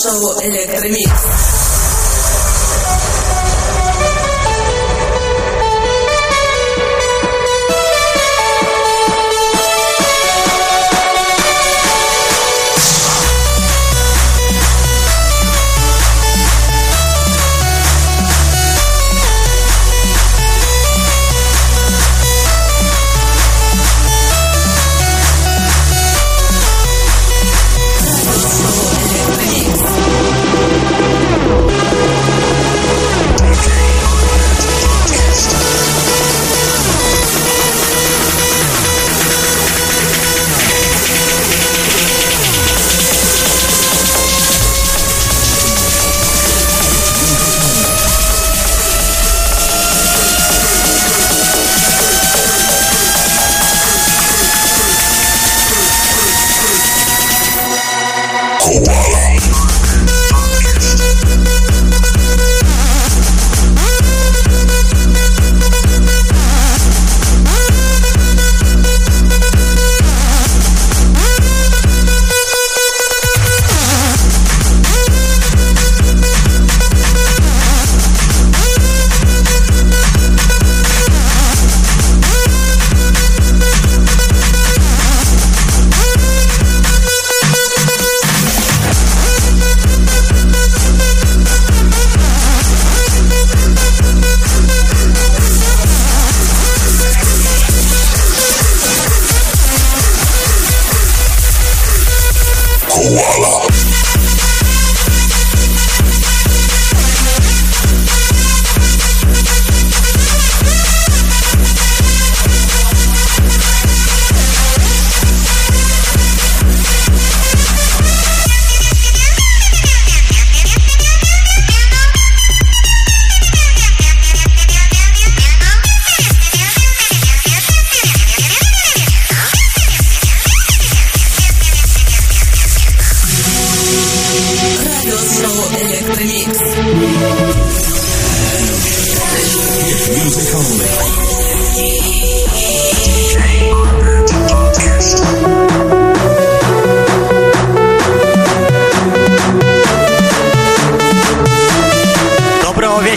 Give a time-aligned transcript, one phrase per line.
[0.00, 0.40] Show
[0.80, 1.59] Remix.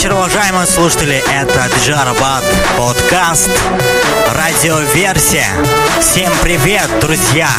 [0.00, 0.66] Радиошоу Электромикс.
[0.66, 2.42] слушатели, это Джарбат
[2.78, 3.50] подкаст,
[4.32, 5.46] радиоверсия.
[6.00, 7.50] Всем привет, друзья!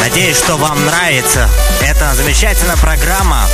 [0.00, 1.48] Надеюсь, что вам нравится
[1.80, 3.44] эта замечательная программа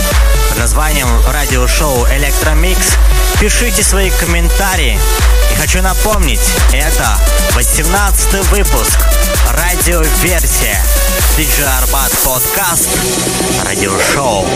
[0.49, 2.97] под названием радиошоу Электромикс.
[3.41, 4.99] Пишите свои комментарии.
[5.59, 7.19] Хочу напомнить, это
[7.55, 8.99] 18 выпуск,
[9.53, 10.79] радиоверсия.
[11.37, 12.89] Диджей Арбат подкаст,
[13.65, 14.47] радиошоу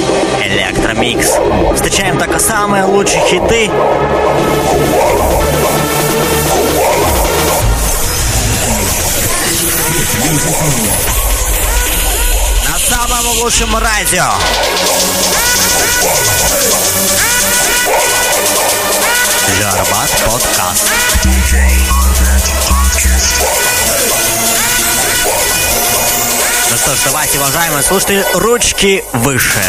[0.42, 1.38] Электромикс.
[1.75, 3.70] Встречаем только самые лучшие хиты.
[10.25, 11.17] На
[12.98, 14.25] самом лучшем радио.
[19.47, 20.91] Диджей Арбат подкаст.
[26.70, 29.62] Ну что ж, давайте, уважаемые слушатели, ручки выше.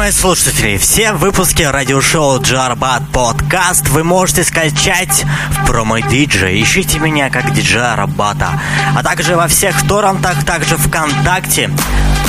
[0.00, 6.62] Уважаемые слушатели, все выпуски радиошоу Джарбат Подкаст вы можете скачать в промо диджей.
[6.62, 8.58] Ищите меня как диджея Рабата.
[8.96, 11.70] А также во всех торрентах, также ВКонтакте.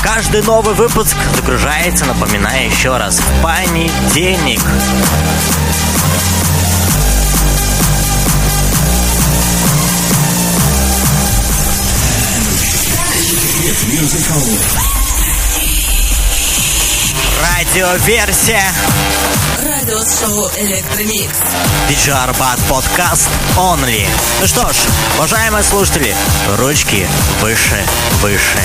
[0.03, 4.59] Каждый новый выпуск загружается, напоминаю еще раз, в понедельник.
[17.71, 18.63] Радиоверсия.
[19.63, 21.39] Радиошоу Электромикс.
[21.87, 24.05] Диджей Арбат подкаст Only.
[24.41, 24.75] Ну что ж,
[25.15, 26.13] уважаемые слушатели,
[26.57, 27.07] ручки
[27.39, 27.81] выше,
[28.21, 28.59] выше.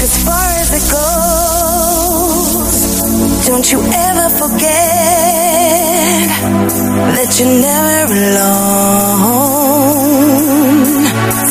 [0.00, 2.74] as far as it goes.
[3.46, 4.68] Don't you ever forget
[7.16, 9.48] that you're never alone.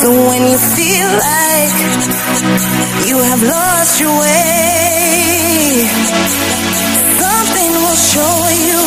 [0.00, 1.74] So when you feel like
[3.08, 5.84] you have lost your way,
[7.22, 8.80] something will show you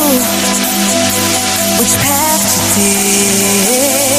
[1.78, 4.11] which path to take.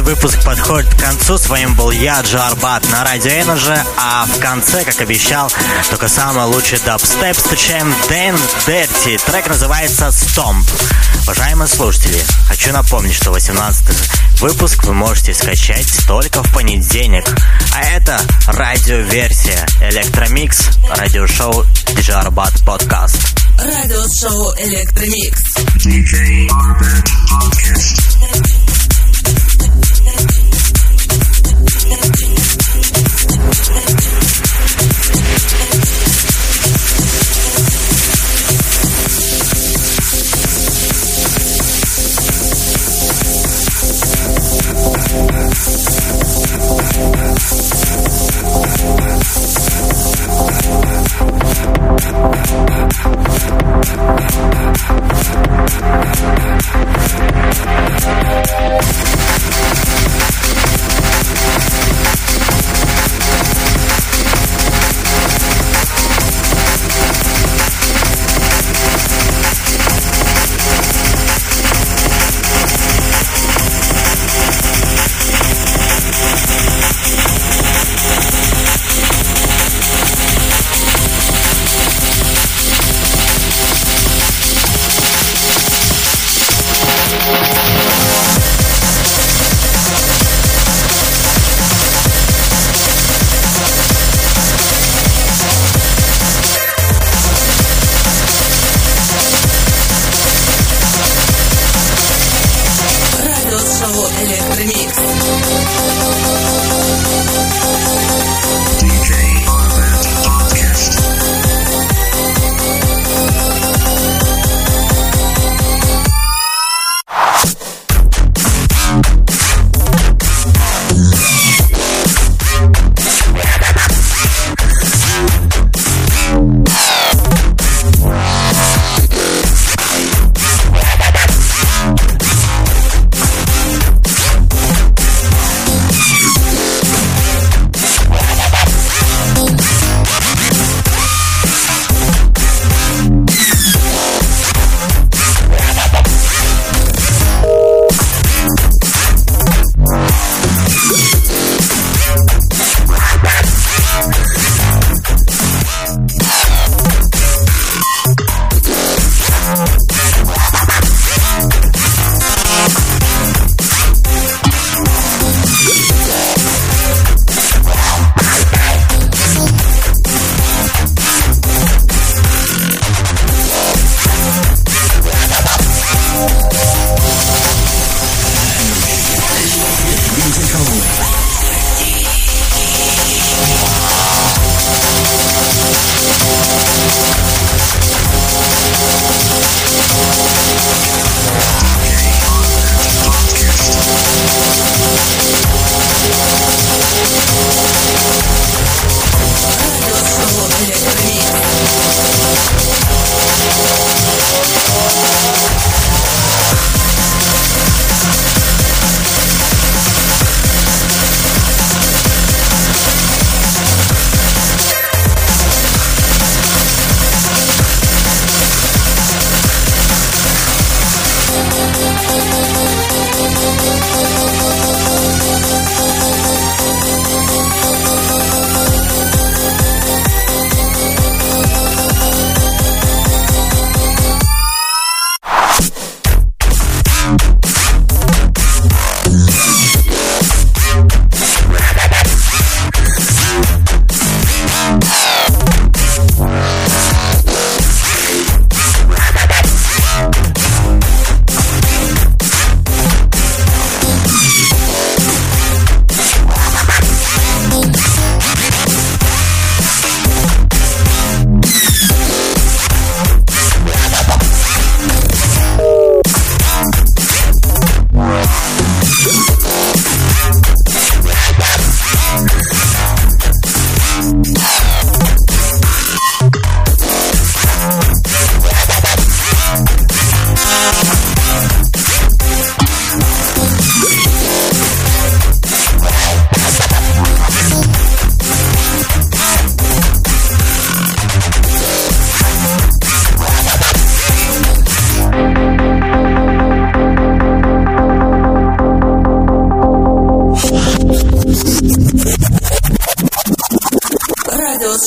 [0.00, 1.36] Выпуск подходит к концу.
[1.36, 3.78] С вами был я, Джарбат, на Радио Energy.
[3.98, 5.50] А в конце, как обещал,
[5.90, 8.36] только самый лучший дабстеп встречаем Дэн
[8.66, 9.18] Дерти.
[9.26, 10.64] Трек называется «Stomp».
[11.24, 17.26] Уважаемые слушатели, хочу напомнить, что 18 выпуск вы можете скачать только в понедельник.
[17.74, 21.64] А это радиоверсия Электромикс, радиошоу
[21.96, 23.41] DJ Арбат подкаст.
[23.58, 25.42] Радиошоу Электромикс.
[25.78, 28.71] DJ Arbat Podcast.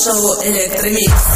[0.06, 1.35] Радиошоу Электромикс.